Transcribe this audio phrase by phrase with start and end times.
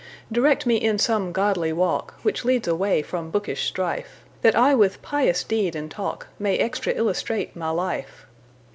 [0.31, 5.43] Direct me in some godly walkWhich leads away from bookish strife, That I with pious
[5.43, 8.25] deed and talkMay extra illustrate my life.